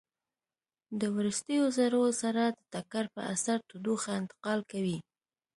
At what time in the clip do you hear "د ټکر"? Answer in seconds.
2.49-3.05